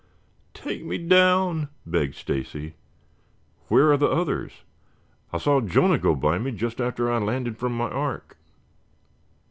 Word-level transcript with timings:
"Take 0.55 0.83
me 0.83 0.97
down," 0.97 1.69
begged 1.85 2.15
Stacy. 2.15 2.73
"Where 3.67 3.91
are 3.91 3.97
the 3.97 4.07
others?" 4.09 4.63
"I 5.31 5.37
saw 5.37 5.61
Jonah 5.61 5.99
go 5.99 6.15
by 6.15 6.39
me 6.39 6.49
just 6.53 6.81
after 6.81 7.11
I 7.11 7.19
landed 7.19 7.59
from 7.59 7.77
my 7.77 7.87
ark." 7.91 8.35